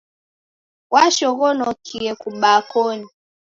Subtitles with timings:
[0.93, 3.07] Washoghonokie kubaa koni.